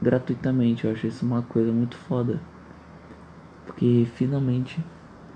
gratuitamente. 0.00 0.84
Eu 0.84 0.92
acho 0.92 1.06
isso 1.06 1.24
uma 1.24 1.42
coisa 1.42 1.72
muito 1.72 1.96
foda. 1.96 2.40
Porque 3.66 4.06
finalmente 4.16 4.80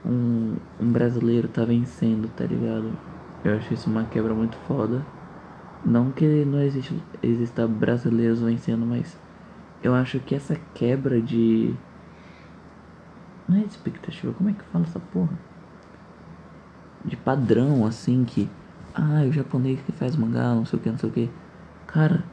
um, 0.05 0.57
um 0.81 0.91
brasileiro 0.91 1.49
tá 1.49 1.65
vencendo, 1.65 2.29
tá 2.37 2.45
ligado? 2.45 2.93
Eu 3.45 3.57
acho 3.57 3.75
isso 3.75 3.91
uma 3.91 4.05
quebra 4.05 4.35
muito 4.35 4.57
foda. 4.67 5.03
Não 5.85 6.11
que 6.11 6.45
não 6.45 6.61
existe, 6.61 7.01
exista 7.23 7.67
brasileiros 7.67 8.41
vencendo, 8.41 8.85
mas 8.85 9.17
eu 9.83 9.95
acho 9.95 10.19
que 10.21 10.35
essa 10.35 10.57
quebra 10.75 11.21
de. 11.21 11.75
Não 13.49 13.59
é 13.59 13.61
expectativa, 13.61 14.33
como 14.33 14.51
é 14.51 14.53
que 14.53 14.65
fala 14.65 14.85
essa 14.85 14.99
porra? 14.99 15.39
De 17.05 17.17
padrão, 17.17 17.87
assim, 17.87 18.25
que. 18.25 18.49
Ah, 18.93 19.23
o 19.29 19.33
japonês 19.33 19.79
que 19.83 19.93
faz 19.93 20.17
mangá, 20.17 20.55
não 20.55 20.65
sei 20.65 20.79
o 20.79 20.83
que, 20.83 20.91
não 20.91 20.99
sei 20.99 21.09
o 21.09 21.13
que. 21.13 21.31
Cara, 21.87 22.25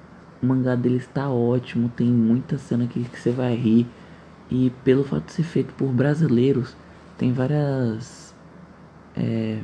o 0.43 0.45
mangá 0.45 0.75
dele 0.75 0.97
está 0.97 1.29
ótimo, 1.29 1.89
tem 1.89 2.07
muita 2.07 2.57
cena 2.57 2.85
que, 2.85 3.03
que 3.05 3.17
você 3.17 3.31
vai 3.31 3.55
rir. 3.55 3.87
E 4.51 4.71
pelo 4.83 5.03
fato 5.05 5.27
de 5.27 5.31
ser 5.31 5.43
feito 5.43 5.73
por 5.73 5.87
brasileiros, 5.87 6.75
tem 7.17 7.31
várias. 7.31 8.35
É, 9.15 9.61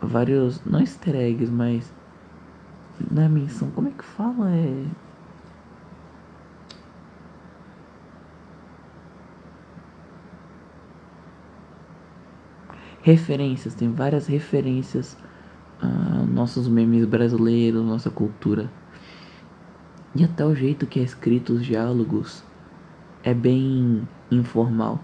vários. 0.00 0.60
Não 0.66 0.80
easter 0.80 1.14
eggs, 1.14 1.50
mas. 1.52 1.92
Na 3.10 3.28
menção, 3.28 3.70
como 3.70 3.88
é 3.88 3.92
que 3.92 4.04
fala? 4.04 4.50
É. 4.50 4.86
Referências, 13.02 13.74
tem 13.74 13.92
várias 13.92 14.26
referências 14.26 15.16
nossos 16.44 16.68
memes 16.68 17.06
brasileiros, 17.06 17.82
nossa 17.82 18.10
cultura. 18.10 18.70
E 20.14 20.22
até 20.22 20.44
o 20.44 20.54
jeito 20.54 20.86
que 20.86 21.00
é 21.00 21.02
escrito 21.02 21.54
os 21.54 21.64
diálogos 21.64 22.44
é 23.22 23.32
bem 23.32 24.06
informal. 24.30 25.00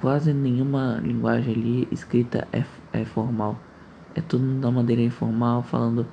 Quase 0.00 0.32
nenhuma 0.32 1.00
linguagem 1.02 1.52
ali 1.52 1.88
escrita 1.90 2.46
é, 2.52 2.62
é 2.92 3.04
formal. 3.04 3.58
É 4.14 4.20
tudo 4.20 4.60
da 4.60 4.70
maneira 4.70 5.02
informal, 5.02 5.64
falando 5.64 6.06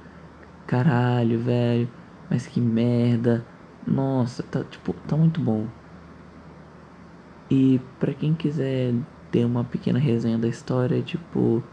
caralho, 0.66 1.38
velho, 1.38 1.88
mas 2.28 2.48
que 2.48 2.60
merda. 2.60 3.46
Nossa, 3.86 4.42
tá 4.42 4.64
tipo, 4.64 4.94
tá 5.08 5.16
muito 5.16 5.40
bom. 5.40 5.68
E 7.52 7.80
para 8.00 8.16
quem 8.16 8.34
quiser 8.34 8.96
ter 9.30 9.46
uma 9.46 9.64
pequena 9.64 10.00
resenha 10.00 10.40
da 10.40 10.48
história, 10.48 11.04
tipo, 11.04 11.64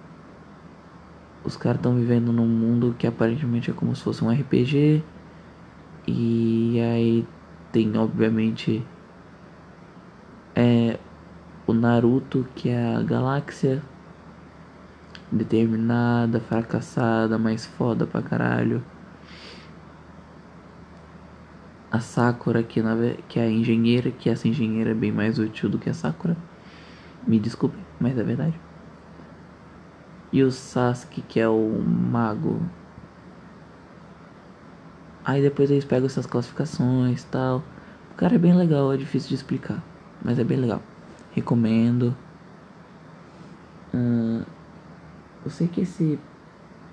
os 1.45 1.57
caras 1.57 1.79
estão 1.79 1.95
vivendo 1.95 2.33
num 2.33 2.47
mundo 2.47 2.95
que 2.99 3.07
aparentemente 3.07 3.71
é 3.71 3.75
como 3.75 3.95
se 3.95 4.03
fosse 4.03 4.25
um 4.25 4.31
RPG. 4.31 5.03
E 6.07 6.81
aí 6.81 7.27
tem 7.73 7.97
obviamente 7.97 8.83
é 10.55 10.99
o 11.67 11.73
Naruto, 11.73 12.47
que 12.55 12.69
é 12.69 12.97
a 12.97 13.03
galáxia 13.03 13.81
determinada, 15.31 16.41
fracassada, 16.41 17.39
mas 17.39 17.65
foda 17.65 18.07
pra 18.07 18.21
caralho. 18.21 18.83
A 21.91 22.01
Sakura, 22.01 22.63
que, 22.63 22.83
na, 22.83 22.97
que 23.29 23.39
é 23.39 23.45
a 23.45 23.51
engenheira, 23.51 24.11
que 24.11 24.29
essa 24.29 24.47
engenheira 24.47 24.91
é 24.91 24.95
bem 24.95 25.13
mais 25.13 25.39
útil 25.39 25.69
do 25.69 25.79
que 25.79 25.91
a 25.91 25.95
Sakura. 25.95 26.37
Me 27.27 27.39
desculpe, 27.39 27.79
mas 28.01 28.17
é 28.17 28.23
verdade. 28.23 28.70
E 30.33 30.43
o 30.43 30.51
Sasuke, 30.51 31.23
que 31.23 31.41
é 31.41 31.49
o 31.49 31.83
mago. 31.83 32.61
Aí 35.25 35.43
depois 35.43 35.71
eles 35.71 35.85
pegam 35.85 36.07
essas 36.07 36.27
classificações 36.27 37.25
tal. 37.25 37.63
O 38.13 38.15
cara 38.17 38.35
é 38.35 38.39
bem 38.39 38.55
legal, 38.55 38.93
é 38.93 38.97
difícil 38.97 39.31
de 39.31 39.35
explicar. 39.35 39.83
Mas 40.25 40.39
é 40.39 40.45
bem 40.45 40.59
legal. 40.59 40.83
Recomendo. 41.33 42.15
Uh, 43.93 44.45
eu 45.45 45.51
sei 45.51 45.67
que 45.67 45.81
esse 45.81 46.19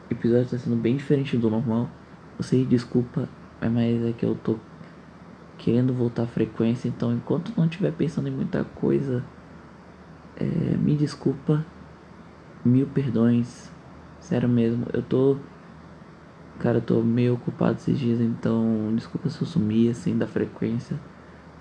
episódio 0.09 0.45
está 0.45 0.57
sendo 0.57 0.75
bem 0.75 0.95
diferente 0.95 1.37
do 1.37 1.49
normal. 1.49 1.89
Eu 2.37 2.43
sei, 2.43 2.65
desculpa, 2.65 3.27
mas 3.61 4.05
é 4.05 4.13
que 4.13 4.25
eu 4.25 4.35
tô 4.35 4.57
querendo 5.57 5.93
voltar 5.93 6.23
à 6.23 6.27
frequência. 6.27 6.87
Então, 6.87 7.13
enquanto 7.13 7.51
não 7.57 7.65
estiver 7.65 7.91
pensando 7.91 8.27
em 8.27 8.31
muita 8.31 8.63
coisa, 8.63 9.23
é, 10.35 10.45
me 10.45 10.95
desculpa. 10.95 11.65
Mil 12.67 12.85
perdões. 12.87 13.71
Sério 14.19 14.49
mesmo, 14.49 14.85
eu 14.91 15.01
tô. 15.01 15.37
Cara, 16.59 16.79
eu 16.79 16.81
tô 16.81 17.01
meio 17.01 17.35
ocupado 17.35 17.77
esses 17.77 17.97
dias, 17.97 18.19
então 18.19 18.93
desculpa 18.93 19.29
se 19.29 19.41
eu 19.41 19.47
sumir 19.47 19.91
assim 19.91 20.17
da 20.17 20.27
frequência. 20.27 20.99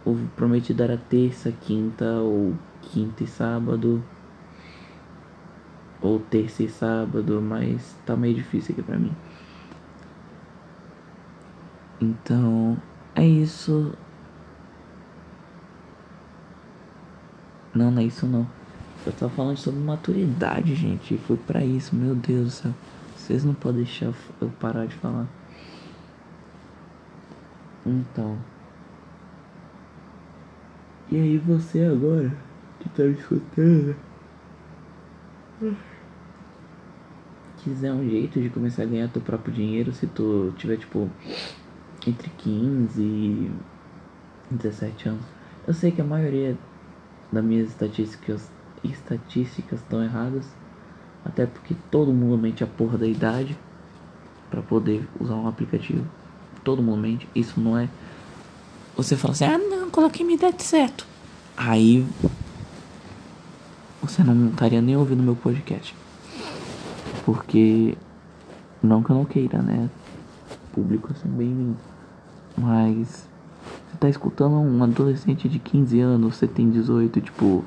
Eu 0.05 0.19
prometi 0.35 0.75
dar 0.75 0.91
a 0.91 0.97
terça, 0.97 1.53
quinta 1.53 2.05
ou 2.21 2.55
quinta 2.83 3.23
e 3.23 3.27
sábado 3.27 4.03
ou 6.01 6.19
terça 6.19 6.63
e 6.63 6.69
sábado, 6.69 7.41
mas 7.41 7.97
tá 8.05 8.17
meio 8.17 8.35
difícil 8.35 8.73
aqui 8.73 8.83
pra 8.83 8.99
mim. 8.99 9.13
Então, 12.01 12.77
é 13.15 13.25
isso. 13.25 13.93
Não, 17.75 17.91
não 17.91 18.03
é 18.03 18.05
isso 18.05 18.27
não. 18.27 18.47
Eu 19.07 19.13
tava 19.13 19.33
falando 19.33 19.57
sobre 19.57 19.81
maturidade, 19.81 20.75
gente. 20.75 21.17
Foi 21.19 21.37
pra 21.37 21.65
isso, 21.65 21.95
meu 21.95 22.15
Deus 22.15 22.45
do 22.45 22.51
céu. 22.51 22.75
Vocês 23.17 23.45
não 23.45 23.55
podem 23.55 23.85
deixar 23.85 24.13
eu 24.41 24.49
parar 24.61 24.87
de 24.87 24.95
falar. 24.97 25.27
Então. 27.87 28.37
E 31.11 31.17
aí 31.17 31.39
você 31.39 31.85
agora 31.85 32.37
que 32.81 32.89
tá 32.89 33.05
me 33.05 33.13
escutando? 33.13 33.97
quiser 37.67 37.93
um 37.93 38.09
jeito 38.09 38.41
de 38.41 38.49
começar 38.49 38.85
a 38.85 38.87
ganhar 38.87 39.09
teu 39.09 39.21
próprio 39.21 39.53
dinheiro, 39.53 39.93
se 39.93 40.07
tu 40.07 40.55
tiver 40.57 40.77
tipo 40.77 41.11
entre 42.07 42.31
15 42.39 43.03
e 43.03 43.51
17 44.53 45.09
anos. 45.09 45.25
Eu 45.67 45.75
sei 45.75 45.91
que 45.91 46.01
a 46.01 46.05
maioria 46.05 46.57
das 47.33 47.45
minhas 47.45 47.69
estatísticas 47.69 48.49
estatísticas 48.93 49.81
estão 49.81 50.03
erradas, 50.03 50.47
até 51.25 51.47
porque 51.47 51.75
todo 51.91 52.13
mundo 52.13 52.39
mente 52.39 52.63
a 52.65 52.67
porra 52.67 52.99
da 52.99 53.07
idade 53.07 53.57
para 54.51 54.63
poder 54.63 55.07
usar 55.21 55.35
um 55.35 55.49
aplicativo. 55.49 56.05
Todo 56.63 56.83
mundo 56.83 56.99
mente, 56.99 57.29
isso 57.35 57.61
não 57.61 57.77
é 57.79 57.89
você 58.97 59.17
fala 59.17 59.33
assim: 59.33 59.45
"Ah, 59.45 59.59
não, 59.59 59.91
coloquei 59.91 60.25
minha 60.25 60.37
idade 60.39 60.63
certo". 60.63 61.07
Aí 61.57 62.07
você 64.03 64.23
não 64.23 64.49
estaria 64.49 64.81
nem 64.81 64.97
ouvindo 64.97 65.23
meu 65.23 65.37
podcast. 65.37 65.95
Porque 67.25 67.97
não 68.83 69.03
que 69.03 69.11
eu 69.11 69.17
não 69.17 69.25
queira, 69.25 69.61
né? 69.61 69.91
Público 70.73 71.11
assim 71.13 71.29
bem-vindo. 71.29 71.77
Mas 72.57 73.27
você 73.91 73.97
tá 73.99 74.09
escutando 74.09 74.55
um 74.55 74.83
adolescente 74.83 75.49
de 75.49 75.59
15 75.59 76.01
anos, 76.01 76.37
você 76.37 76.47
tem 76.47 76.71
18, 76.71 77.21
tipo. 77.21 77.65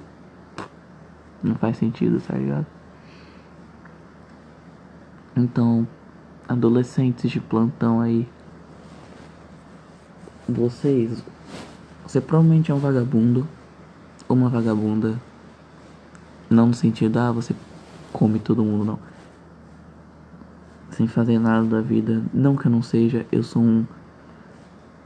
Não 1.43 1.55
faz 1.55 1.77
sentido, 1.77 2.21
tá 2.21 2.37
ligado? 2.37 2.65
Então, 5.35 5.87
adolescentes 6.47 7.31
de 7.31 7.39
plantão 7.39 8.01
aí. 8.01 8.27
Vocês. 10.47 11.23
Você 12.03 12.19
provavelmente 12.19 12.71
é 12.71 12.73
um 12.73 12.79
vagabundo. 12.79 13.47
Ou 14.27 14.35
uma 14.35 14.49
vagabunda. 14.49 15.19
Não 16.49 16.67
no 16.67 16.73
sentido, 16.73 17.17
ah, 17.17 17.31
você 17.31 17.55
come 18.11 18.39
todo 18.39 18.63
mundo, 18.63 18.83
não 18.83 19.09
sem 20.99 21.07
fazer 21.07 21.39
nada 21.39 21.65
da 21.65 21.79
vida. 21.79 22.21
Não 22.33 22.57
que 22.57 22.65
eu 22.65 22.71
não 22.71 22.81
seja, 22.81 23.25
eu 23.31 23.41
sou 23.41 23.61
um. 23.61 23.85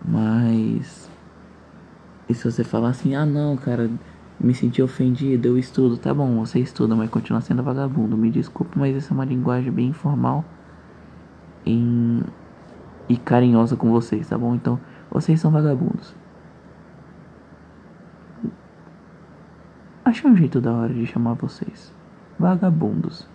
Mas. 0.04 1.08
E 2.28 2.34
se 2.34 2.50
você 2.50 2.63
falar 2.63 2.89
assim, 2.89 3.13
ah 3.13 3.28
não, 3.28 3.56
cara, 3.56 3.91
me 4.39 4.54
senti 4.54 4.82
ofendido, 4.82 5.48
eu 5.48 5.58
estudo, 5.58 5.98
tá 5.98 6.13
bom, 6.13 6.43
você 6.43 6.60
estuda, 6.60 6.96
mas 6.96 7.10
continua 7.10 7.41
sendo 7.41 7.63
vagabundo. 7.63 8.17
Me 8.17 8.30
desculpe, 8.30 8.78
mas 8.78 8.96
essa 8.96 9.13
é 9.13 9.15
uma 9.15 9.26
linguagem 9.26 9.72
bem 9.72 9.88
informal 9.88 10.43
em... 11.65 12.22
e 13.08 13.17
carinhosa 13.17 13.76
com 13.76 13.91
vocês, 13.91 14.28
tá 14.28 14.38
bom? 14.38 14.56
Então, 14.56 14.80
vocês 15.10 15.39
são 15.39 15.52
vagabundos. 15.52 16.15
Achei 20.04 20.30
um 20.30 20.36
jeito 20.36 20.60
da 20.60 20.74
hora 20.74 20.93
de 20.93 21.06
chamar 21.06 21.34
vocês. 21.34 21.93
Vagabundos. 22.38 23.28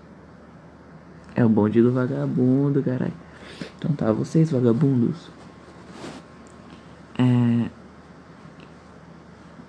É 1.34 1.44
o 1.44 1.48
bonde 1.48 1.80
do 1.80 1.92
vagabundo, 1.92 2.82
caralho. 2.82 3.12
Então 3.78 3.92
tá, 3.92 4.12
vocês 4.12 4.50
vagabundos. 4.50 5.30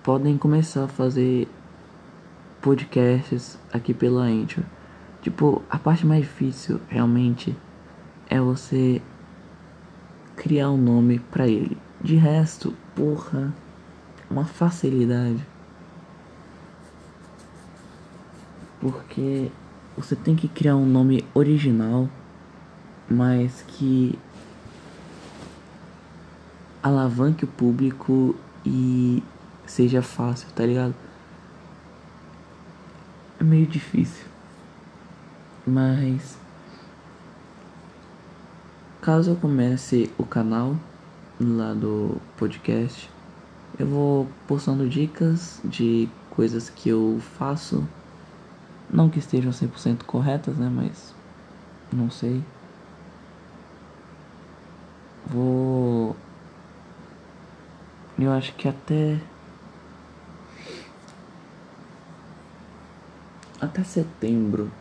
Podem 0.09 0.39
começar 0.39 0.85
a 0.85 0.87
fazer 0.87 1.47
podcasts 2.63 3.59
aqui 3.71 3.93
pela 3.93 4.23
Anchor. 4.23 4.63
Tipo, 5.21 5.61
a 5.69 5.77
parte 5.77 6.03
mais 6.03 6.21
difícil 6.21 6.81
realmente 6.89 7.55
é 8.27 8.41
você 8.41 9.03
criar 10.35 10.71
um 10.71 10.77
nome 10.77 11.19
para 11.19 11.47
ele. 11.47 11.77
De 12.01 12.15
resto, 12.15 12.75
porra, 12.95 13.53
uma 14.31 14.45
facilidade. 14.45 15.45
Porque 18.81 19.51
você 19.95 20.15
tem 20.15 20.35
que 20.35 20.47
criar 20.47 20.75
um 20.75 20.87
nome 20.87 21.23
original, 21.35 22.09
mas 23.07 23.63
que 23.67 24.17
alavanque 26.81 27.45
o 27.45 27.47
público 27.47 28.35
e 28.65 29.21
seja 29.69 30.01
fácil, 30.01 30.47
tá 30.55 30.65
ligado? 30.65 30.95
É 33.39 33.43
meio 33.43 33.67
difícil. 33.67 34.25
Mas 35.65 36.37
caso 38.99 39.31
eu 39.31 39.35
comece 39.35 40.11
o 40.17 40.25
canal 40.25 40.75
lá 41.39 41.73
do 41.73 42.17
podcast, 42.35 43.09
eu 43.77 43.85
vou 43.85 44.27
postando 44.47 44.89
dicas 44.89 45.61
de 45.63 46.09
coisas 46.31 46.69
que 46.69 46.89
eu 46.89 47.21
faço, 47.37 47.87
não 48.89 49.09
que 49.09 49.19
estejam 49.19 49.51
100% 49.51 50.03
corretas, 50.03 50.57
né, 50.57 50.69
mas 50.73 51.13
não 51.93 52.09
sei. 52.09 52.43
Vou 55.27 56.15
eu 58.17 58.33
acho 58.33 58.53
que 58.55 58.67
até 58.67 59.17
até 63.61 63.83
setembro 63.83 64.71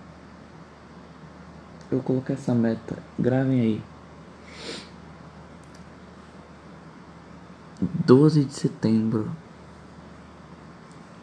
eu 1.91 2.01
coloquei 2.01 2.35
essa 2.35 2.55
meta. 2.55 2.99
Gravem 3.19 3.61
aí. 3.61 3.83
12 7.81 8.45
de 8.45 8.53
setembro 8.53 9.31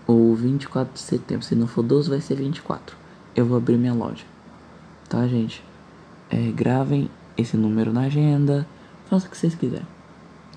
ou 0.07 0.35
24 0.35 0.93
de 0.93 0.99
setembro. 0.99 1.45
Se 1.45 1.55
não 1.55 1.67
for 1.67 1.83
12, 1.83 2.09
vai 2.09 2.19
ser 2.19 2.35
24. 2.35 2.97
Eu 3.35 3.45
vou 3.45 3.57
abrir 3.57 3.77
minha 3.77 3.93
loja. 3.93 4.25
Tá, 5.07 5.27
gente? 5.27 5.63
É, 6.31 6.51
gravem 6.51 7.09
esse 7.37 7.55
número 7.55 7.93
na 7.93 8.01
agenda. 8.01 8.67
Faça 9.07 9.27
o 9.27 9.29
que 9.29 9.37
vocês 9.37 9.53
quiserem. 9.53 9.87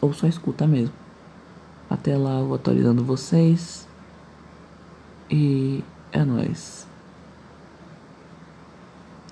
Ou 0.00 0.14
só 0.14 0.26
escuta 0.26 0.66
mesmo. 0.66 0.94
Até 1.90 2.16
lá 2.16 2.38
eu 2.38 2.46
vou 2.46 2.54
atualizando 2.54 3.04
vocês. 3.04 3.87
E 5.30 5.84
é 6.12 6.24
nóis. 6.24 6.88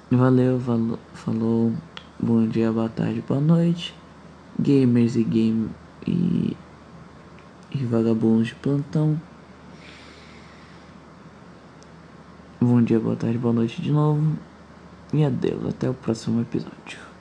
Valeu, 0.09 0.61
falou. 1.15 1.73
Bom 2.17 2.47
dia, 2.47 2.71
boa 2.71 2.89
tarde, 2.89 3.25
boa 3.27 3.41
noite. 3.41 3.93
Gamers 4.57 5.17
e 5.17 5.25
game 5.25 5.69
e, 6.07 6.57
e 7.73 7.85
vagabundos 7.85 8.47
de 8.47 8.55
plantão. 8.55 9.21
Bom 12.61 12.81
dia, 12.83 13.01
boa 13.01 13.17
tarde, 13.17 13.37
boa 13.37 13.53
noite 13.53 13.83
de 13.83 13.91
novo. 13.91 14.39
E 15.13 15.25
adeus, 15.25 15.67
até 15.67 15.91
o 15.91 15.95
próximo 15.95 16.41
episódio. 16.41 17.16